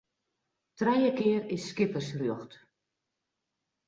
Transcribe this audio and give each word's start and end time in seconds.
Trije 0.79 1.11
kear 1.19 1.43
is 1.55 1.67
skippersrjocht. 1.71 2.57